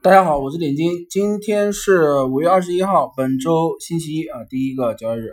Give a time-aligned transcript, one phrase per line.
[0.00, 5.32] 大家好，我是点金，今天是五月二十一号，本周星期一啊，第一个交易日。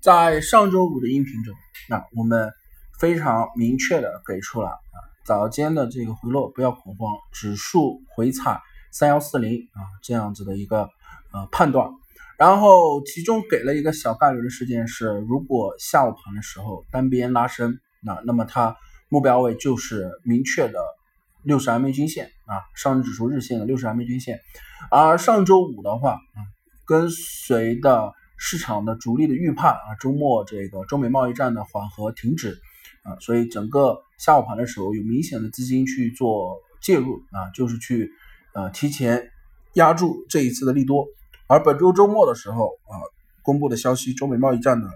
[0.00, 1.52] 在上周五的音频中，
[1.90, 2.52] 那我们
[3.00, 4.96] 非常明确的给出了啊，
[5.26, 8.60] 早间的这个回落不要恐慌，指数回踩
[8.92, 10.88] 三幺四零啊这样子的一个
[11.32, 11.90] 呃判断。
[12.38, 18.76] 然后其中给了一个小概率的事件是，如果下午盘的时候单边拉升，那那么它
[19.08, 20.78] 目标位就是明确的。
[21.44, 24.40] 六十 MA 均线啊，上证指数日线的六十 MA 均线，
[24.90, 26.38] 而上周五的话啊，
[26.86, 32.58] 跟随的市场的主力的预判啊，周末这个中美贸易战的缓和停止
[33.02, 38.10] 啊，所以整个下午盘的时候有明显的资金去做介入啊，就是去
[38.54, 39.30] 呃提前
[39.74, 41.06] 压住这一次的利多，
[41.46, 42.96] 而本周周末的时候啊，
[43.42, 44.88] 公布的消息，中美贸易战的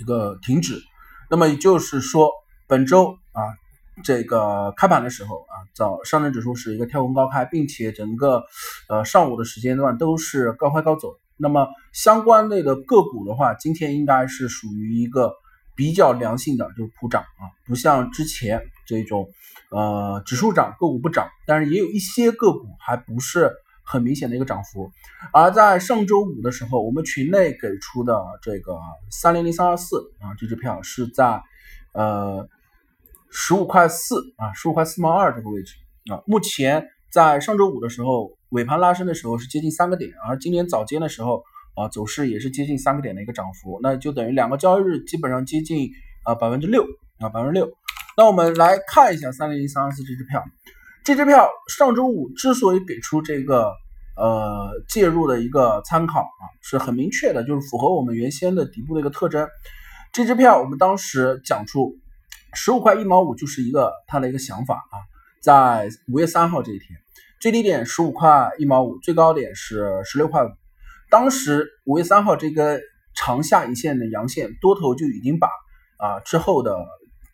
[0.00, 0.82] 一个停止，
[1.30, 2.30] 那么也就是说
[2.66, 3.61] 本周啊。
[4.02, 8.44] 这个开盘的时候啊，早上证指数是一个跳空高开，并且整个
[8.88, 11.16] 呃上午的时间段都是高开高走。
[11.36, 15.32] 那么相关类的个股的话，今天应该是属于一个
[15.74, 19.28] 比较良性的，就是普涨啊，不像之前这种
[19.70, 23.50] 呃指数涨个股不涨，但是也有一些个股还不是
[23.84, 24.90] 很明显的一个涨幅。
[25.32, 28.78] 而在上周五的时候，我们群内给出的这个
[29.10, 31.42] 三零零三二四啊这支票是在
[31.94, 32.48] 呃。
[33.34, 35.72] 十五块四啊，十五块四毛二这个位置
[36.12, 41.42] 啊，目前在上周五的时候尾盘拉升的时候是接近三个点，而今天早间的时候
[41.74, 45.88] 啊，走势也是接近三个点的一个涨幅，那就等于两个交易日基本上接近
[46.24, 46.84] 啊百分之六
[47.20, 47.72] 啊百分之六。
[48.18, 50.44] 那我们来看一下三零一三二四这支票，
[51.02, 53.72] 这支票上周五之所以给出这个
[54.14, 59.48] 呃介入的一个参考啊，是很明确的，就是符合我们原先的底部的一个特征。
[60.12, 61.96] 这支票我们当时讲出。
[62.54, 64.96] 十五块一毛五就是一个他的一个想法啊，
[65.42, 66.98] 在五月三号这一天，
[67.40, 70.48] 最低点十五块一毛五，最高点是十六块五。
[71.10, 72.80] 当时五月三号这根
[73.14, 75.48] 长下影线的阳线多头就已经把
[75.96, 76.76] 啊之后的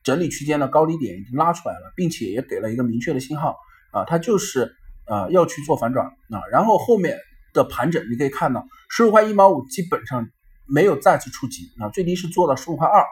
[0.05, 3.57] 整理区间的高低点已经拉出来了，并且也给了一个明确的信号
[3.91, 4.73] 啊，它就是
[5.07, 6.41] 呃要去做反转啊。
[6.53, 7.19] 然后后面
[7.53, 10.29] 的盘整你可以看到，十五块一毛五基本上
[10.67, 13.05] 没有再次触及啊，最低是做到十五块二，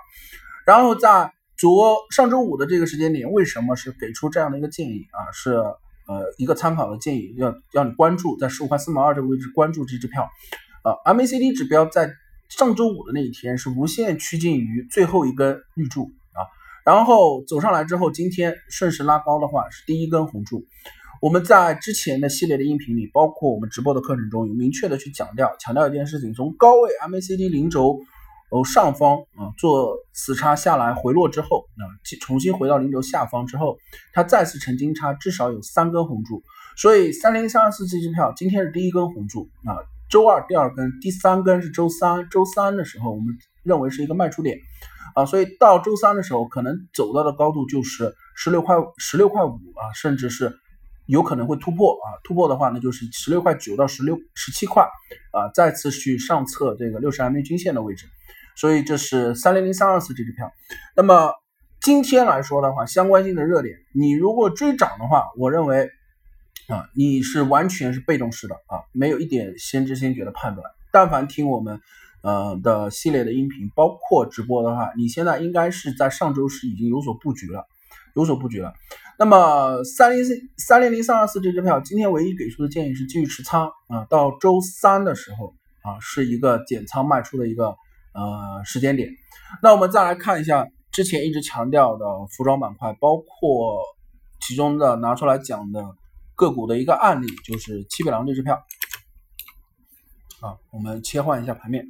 [0.64, 1.32] 然后在。
[1.58, 5.32] 昨上周五的这个时间点，为什么是给出这样的一个建议啊？
[5.32, 10.28] 是呃一个参考的建议，要要你关注在十五块四毛二这个位置关注这支票，
[10.84, 12.12] 呃 MACD 指标在
[12.50, 16.44] 上周五的那一天是无限趋近于最后一根绿柱啊，
[16.84, 20.66] 然后走上来之后，今天顺势拉高的话是第一根红柱。
[21.22, 27.98] 我们在之前的系列的音频里，包括我们直播的课程中有明确的去强调强调一件事情，从高位 MACD 零轴。
[28.50, 31.82] 哦，上方啊做死叉下来回落之后，啊
[32.20, 33.76] 重新回到零轴下方之后，
[34.12, 36.42] 它再次成金叉，至少有三根红柱。
[36.76, 42.28] 所以三零三二四这支票今天是第一根红柱啊，周二第二根，第三根是周三。
[42.28, 44.58] 周三的时候我们认为是一个卖出点
[45.14, 50.52] 啊，所以到周三的时候可能走到的高度就是十六块十六块五啊，甚至是
[51.06, 54.84] 有可能会突破啊，突破的话那就是十六块九到十六十七块
[55.32, 58.06] 啊，再次去上测这个六十 MA 均线的位置。
[58.56, 60.50] 所以这是三零零三二四这支票。
[60.96, 61.32] 那么
[61.82, 65.88] 今天来说的话，相关性的热点，你如果追涨的话，我认为
[66.68, 70.66] 啊，你是完全是被动式的啊，没有一点先知先觉的判断。
[70.90, 71.78] 但凡听我们
[72.22, 77.66] 呃的系列的音频，包括直播的话，你现在应该是在上周是已经有所布局了，
[78.16, 78.72] 有所布局了。
[79.18, 80.24] 那么三零
[80.56, 87.76] 三零零三二四这支票，今天唯一给出的建议是继续持仓啊，到周三的时候啊，是一个减仓卖出的一个。
[88.16, 89.10] 呃，时间点，
[89.62, 92.04] 那我们再来看一下之前一直强调的
[92.34, 93.82] 服装板块，包括
[94.40, 95.84] 其中的拿出来讲的
[96.34, 98.54] 个股的一个案例，就是七匹狼这支票。
[100.40, 101.84] 啊，我们切换一下盘面。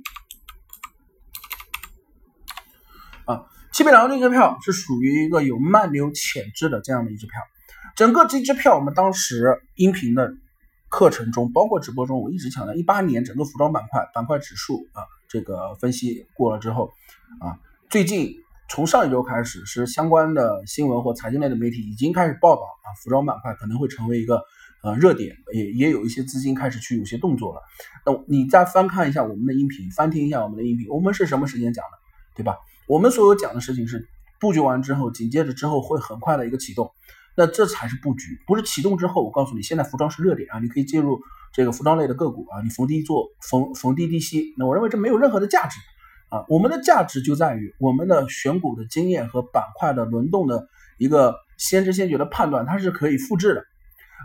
[3.26, 7.34] 啊，七匹狼这支票是属于一个有慢牛潜质的这样的一支票。
[7.94, 10.32] 整个这支票，我们当时音频的
[10.88, 15.06] 课程中，包括直播中，我一直强调，一八年整个服装板块板块指数啊。
[15.28, 16.92] 这个分析过了之后，
[17.40, 17.58] 啊，
[17.90, 18.34] 最近
[18.68, 24.42] 从上一周开始，是相关的新闻或财经类的媒体已经开始报道啊，服装板块可能会成为一个
[24.82, 27.62] 呃热点，也也有一些资金开始去有些动作了。
[28.04, 31.98] 那你再翻看一下我们的音频，翻听一下我们的音频，我们是什么时间讲的，
[32.34, 32.56] 对吧？
[32.86, 34.08] 我们所有讲的事情是
[34.38, 36.92] 布局完之后，紧接着之后会很快的一个启动。
[37.36, 39.22] 那这才是布局，不是启动之后。
[39.22, 41.20] 我告诉你，现在服装是热点啊，你可以介入
[41.52, 44.54] 这个服装类的个股啊，你逢低做，逢逢低低吸。
[44.56, 45.78] 那我认为这没有任何的价值
[46.30, 50.66] 啊，我们的价值就在于我们的选股的经验和板块的轮动的
[50.98, 53.64] 一个先知先觉的判断，它是可以复制的。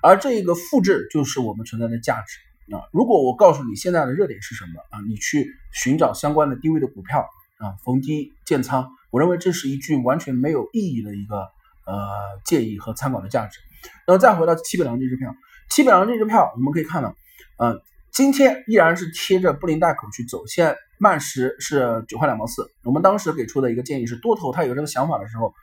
[0.01, 2.81] 而这一个复制就是我们存在的价值啊。
[2.91, 7.27] 如果我告诉你现在的热点是什么啊，你去寻找相关的低位的股票
[7.57, 11.49] 啊，逢低建仓，我认为这是一句完全没有意义的一个
[11.91, 13.59] 呃建议和参考的价值。
[14.05, 15.33] 然后再回到七百两这支票，
[15.69, 17.15] 七百两这支票我们可以看到，
[17.57, 22.67] 呃，今天依然是贴着布林带口去走，现在慢时是九块两毛四。
[22.83, 25.53] 我们当时给出的一个建议是，多头他有这个想法的时候，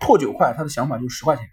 [0.00, 1.44] 破九块，他的想法就是十块钱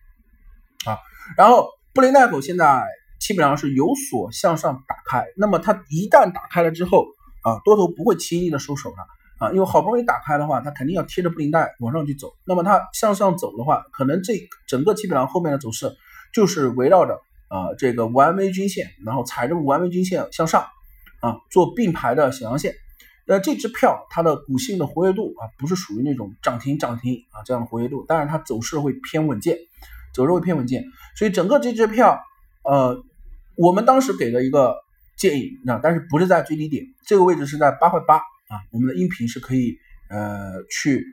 [0.85, 0.97] 啊。
[1.37, 2.85] 然后布林带口现在
[3.19, 7.05] 基本上是有所向上打开，那么它一旦打开了之后
[7.43, 8.97] 啊，多头不会轻易的收手的
[9.37, 12.33] 啊，因为好不容易打开的话，它肯定要贴着布林带往上去走。
[12.45, 14.33] 那么它向上走的话，可能这
[14.67, 15.91] 整个基本上后面的走势
[16.33, 17.19] 就是围绕着。
[17.47, 20.65] 啊，这个五 MA 均线，然后踩着五 MA 均线向上，
[21.21, 22.73] 啊，做并排的小阳线。
[23.27, 29.57] 那这支票它的股性的活跃度啊，不是属于那种涨停涨停啊这样的活跃度，当然它走势会偏稳健，
[30.11, 30.83] 走势会偏稳健。
[31.15, 32.19] 所以整个这支票，
[32.63, 32.99] 呃，
[33.55, 34.75] 我们当时给了一个
[35.15, 38.19] 建议，那但是不是在最低点，这个位置是在八块八
[38.71, 39.77] 我们的音频是可以
[40.09, 41.05] 呃去。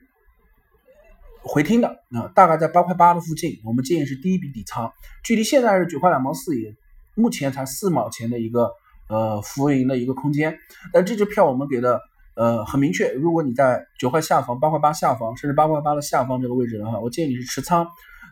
[1.44, 4.92] 回听的啊，大概在八块八的附近，我们建议是第一笔底仓，
[5.24, 6.72] 距离现在是九块两毛四，也
[7.16, 8.70] 目前才四毛钱的一个
[9.08, 10.56] 呃浮盈的一个空间。
[10.92, 12.00] 但这支票我们给的
[12.36, 17.88] 呃很明确，如果你在九块下方、八块八下方，甚至八块八的下方这个位置的话，我建议你是持仓，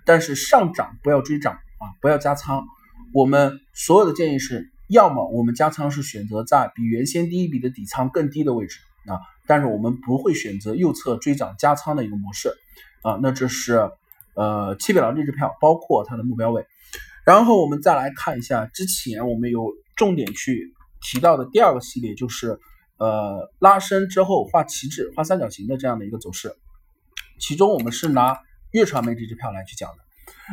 [0.06, 2.64] 但是上涨不要追涨啊，不要加仓。
[3.12, 12.52] 我们所有的建议是，要么我们加仓是选择在比原先第一笔的底仓更低的位置啊，但是我们不会选择右侧追涨加仓的一个模式。
[13.02, 13.91] 啊，那这是
[14.35, 16.67] 呃七百郎这支票，包括它的目标位。
[17.25, 22.58] 然后我们再来看一下之前我们有重点去提到的第二个系列，就是
[22.99, 26.55] 呃拉升之后画旗帜、画三角形的这样的一个走势。
[27.38, 28.38] 其中我们是拿
[28.73, 29.97] 粤传媒这支票来去讲的，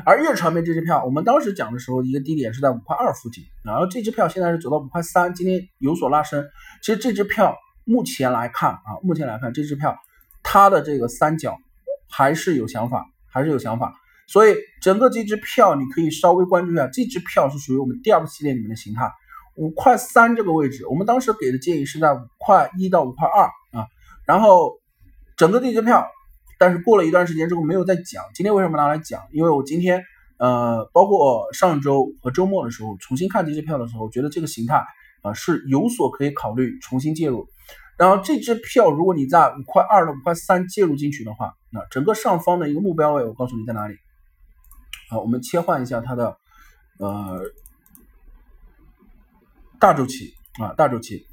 [0.05, 6.47] 而粤传媒这支票，我们当时讲的时候，一个低点是在五块二附近，然后这支票现在是走到五块三，今天有所拉升。
[6.81, 9.97] 其实这支票目前来看啊，目前来看这支票
[10.43, 11.57] 它的这个三角。
[12.09, 13.93] 还是有想法，还是有想法，
[14.27, 19.11] 所以整个这支票你可以稍微关注一下，这支票是属于我们第二个系列里面的形态，
[19.57, 23.43] 五块三这个位置，我们当时给的建议是在五块一到五块二
[23.77, 23.87] 啊，
[24.25, 24.79] 然后
[25.35, 26.07] 整个这支票，
[26.57, 29.21] 但是过了一段时间之后没有再讲，今天为什么拿来讲？
[29.33, 30.01] 因为我今天
[30.37, 34.81] 呃，包括上周和周末的时候重新看这支票的时候，觉得这个形态
[35.23, 37.49] 啊是有所可以考虑重新介入。
[37.97, 43.95] 然后这支票，如果你在五块二到五块三介入进去的话，那整个上方的一个目标位，我告诉你在哪里。
[45.09, 46.37] 好，我们切换一下它的
[46.99, 47.41] 呃
[49.79, 51.25] 大周期啊，大周期，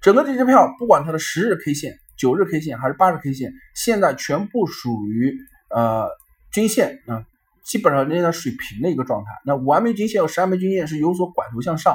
[0.00, 5.36] 整个这支票不管它的十日 K 线、九日 K 线还是八日 K 线，现在全部属于
[5.68, 6.08] 呃
[6.50, 7.26] 均线啊，
[7.62, 9.30] 基本上现在水平的一个状态。
[9.44, 11.94] 那五 MA 均线和十 MA 均线是有所拐头向上。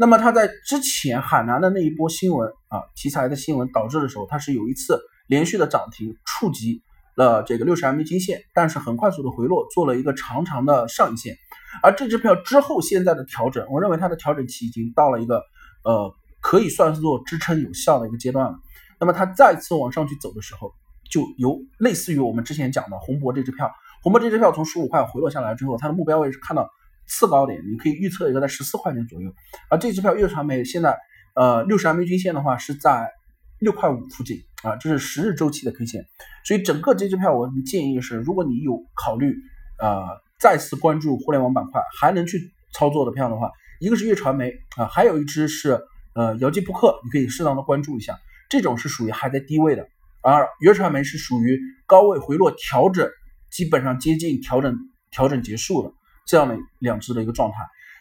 [0.00, 6.80] 那么它在之前海南的那一波新闻啊题材的新闻导致的时候，它是有一次连续的涨停，触及
[7.16, 11.36] 了这个六十 MA 均线，但是很快速的回落，做了一个长长的上影线。
[11.82, 15.42] 而这支票之后现在的调整，我认为它的调整期已经到了一个
[15.84, 16.10] 呃
[16.40, 18.54] 可以算是做支撑有效的一个阶段了。
[18.98, 20.72] 那么它再次往上去走的时候，
[21.10, 23.70] 就有类似于我们之前讲的宏博这支票，
[24.02, 26.70] 宏博这支票从十五块回落下来之后，它的目标位是看到。
[27.10, 29.30] 次高点，你可以预测一个在十四块钱左右，
[29.68, 30.96] 而这支票粤传媒现在，
[31.34, 33.10] 呃，六十 MA 均线的话是在
[33.58, 36.04] 六块五附近啊，这是十日周期的 K 线，
[36.44, 39.34] 所以整个这支票我建议是，如果你有考虑
[39.78, 40.02] 呃
[40.38, 42.38] 再次关注互联网板块还能去
[42.72, 43.50] 操作的票的话，
[43.80, 45.78] 一个是粤传媒啊，还有一支是
[46.14, 48.16] 呃姚记扑克，你可以适当的关注一下，
[48.48, 49.86] 这种是属于还在低位的，
[50.22, 53.10] 而粤传媒是属于高位回落调整，
[53.50, 54.76] 基本上接近调整
[55.10, 55.92] 调整结束了。
[56.26, 57.56] 这样的两只的一个状态，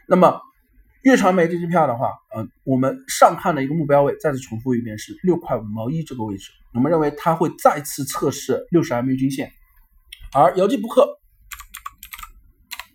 [0.08, 0.40] 那么
[1.04, 9.52] 粤传媒这支票的话，呃，我们上看的一个目标位，再次重复一遍是六块五毛一这个位置，我们认为它会再次测试六十 MA 均线。
[10.34, 11.20] 而姚记布克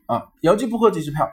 [0.06, 1.28] 啊，姚记布克这支票，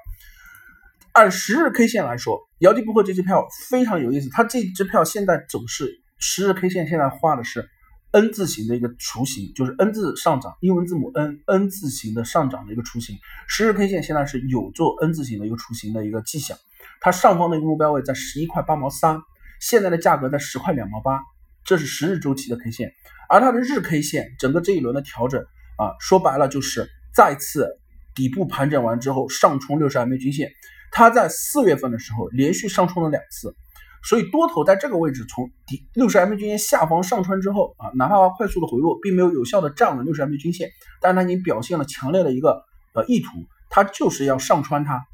[1.14, 7.70] 按十日 K 线来说，姚记布克这支票非常有意思，它这支票现在走势十日 K 线现在画的是。
[8.12, 13.18] N 字形的一个雏形，就是 N 字上涨，英文字母 N，N 字形的上涨的一个雏形。
[13.48, 16.58] 十日 K 线现在是有做 N 字形的一个雏形的一个迹象，
[17.00, 19.22] 它上方的一个目标位在十一块八毛三，
[19.62, 21.22] 现在的价格在十块两毛八，
[21.64, 22.92] 这是十日周期的 K 线。
[23.30, 25.42] 而它的日 K 线，整个这一轮的调整
[25.78, 27.80] 啊，说白了就是再次
[28.14, 30.52] 底部盘整完之后上冲六十 MA 均线，
[30.92, 33.56] 它在四月份的时候连续上冲了两次。
[34.04, 43.30] 所以多头在这个位置从底六十 MA 均线下方上穿之后啊，哪怕快速的回落，并没有有效的站稳六十 MA 均线，但是它已经表现了强烈的一个呃意图，
[43.70, 45.06] 它就是要上穿它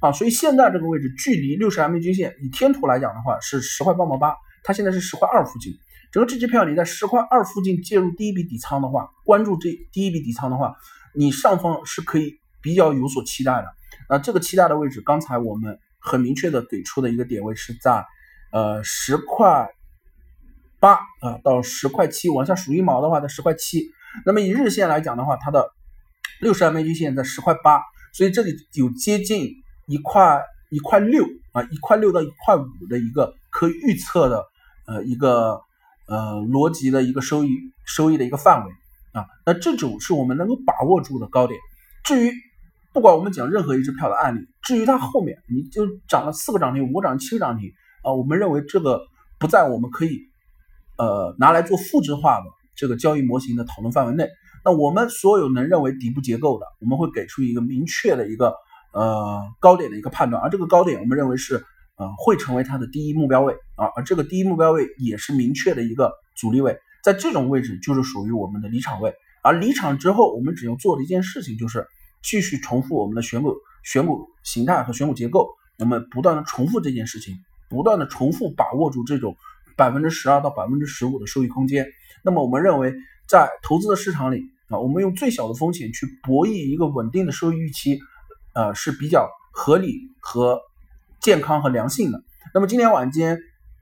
[0.00, 5.72] 啊，所以现在这个位置距离六十 MA 均线，以天图来讲的话是十块八毛八，它现在是十块二附近。
[6.12, 10.74] 整个这支票你在十块二附近介入第一笔底仓的话，关注这第一笔底仓的话，
[11.14, 13.66] 你上方是可以比较有所期待的。
[14.08, 18.04] 那这个期待的位置，刚才我们很明确的给出的一个点位是在
[18.52, 19.68] 呃十块
[20.80, 23.90] 八啊到十块七，往下数一毛的话在十块七。
[24.24, 25.70] 那么以日线来讲的话，它的
[26.40, 27.80] 六十 MA 均线在十块八，
[28.12, 29.48] 所以这里有接近
[29.86, 34.44] 一块一块六啊一块六到一块五的一个可预测的
[34.86, 35.60] 呃一个。
[36.08, 38.70] 呃，逻辑的一个收益收益的一个范围
[39.10, 41.58] 啊，那这种是我们能够把握住的高点。
[42.04, 42.32] 至于
[42.92, 47.72] 不管我们讲任何一只票的案例，至于它后面你就涨了四个涨停、五个涨停、七个涨停
[48.06, 49.00] 啊，我们认为这个
[49.38, 50.20] 不在我们可以
[50.96, 52.44] 呃拿来做复制化的
[52.76, 54.28] 这个交易模型的讨论范围内。
[54.64, 58.54] 那我们所有能认为底部结构的，我们会给出一个明确的一个
[58.92, 61.64] 呃高点的一个判断，而这个高点我们认为是。
[61.98, 71.86] 呃，会成为它的第一目标位啊，而这个第一目标位也是明确的一个阻力位，在这种位置就是属于我们的离场位，而离场之后，我们只要做的一件事情就是
[72.22, 75.48] 继续重复我们的选股选股形态和选股结构，
[75.78, 79.36] 那么不断的重复这件事情，不断的重复把握住这种
[79.76, 81.86] 百分之十二到百分之十五的收益空间，
[82.22, 82.94] 那么我们认为
[83.28, 87.98] 在投资的市场里啊，我们用最小的风险去博弈一个稳定的收益预期，
[88.54, 90.60] 呃是比较合理和。
[91.18, 92.22] 健康和良性的。
[92.54, 93.40] 那么今天晚间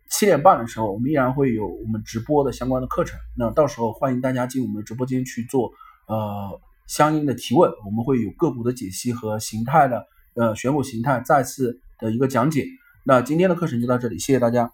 [0.09, 3.19] 七点半的时候，我们依然会有我们直播的相关的课程。
[3.37, 5.71] 那到时候欢迎大家进我们的直播间去做
[6.07, 12.65] 呃相应的提问，我们会有个股的解析和形态的呃选股形态再次的一个讲解。
[13.05, 14.73] 那今天的课程就到这里，谢谢大家。